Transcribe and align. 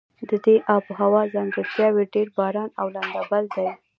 د 0.29 0.31
دې 0.45 0.55
آب 0.75 0.85
هوا 0.99 1.21
ځانګړتیاوې 1.33 2.05
ډېر 2.13 2.27
باران 2.37 2.69
او 2.79 2.87
لنده 2.95 3.21
بل 3.29 3.45
دي. 3.55 3.69